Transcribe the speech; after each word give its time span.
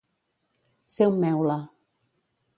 Ser 0.95 1.09
un 1.11 1.21
meula. 1.25 1.59